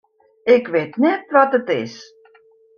[0.55, 1.95] Ik wit net wat it is.